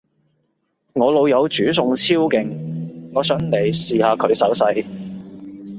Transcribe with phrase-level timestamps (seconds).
[0.93, 4.83] 我老友煮餸超勁，我想你試下佢手勢